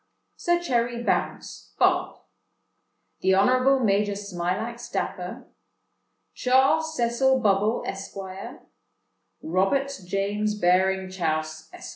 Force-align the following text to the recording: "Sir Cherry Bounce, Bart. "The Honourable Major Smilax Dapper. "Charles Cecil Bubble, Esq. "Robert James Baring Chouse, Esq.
"Sir 0.35 0.59
Cherry 0.59 1.03
Bounce, 1.03 1.75
Bart. 1.77 2.17
"The 3.19 3.35
Honourable 3.35 3.81
Major 3.85 4.15
Smilax 4.15 4.91
Dapper. 4.91 5.45
"Charles 6.33 6.97
Cecil 6.97 7.37
Bubble, 7.39 7.83
Esq. 7.85 8.17
"Robert 9.43 9.91
James 10.07 10.55
Baring 10.57 11.07
Chouse, 11.11 11.69
Esq. 11.71 11.89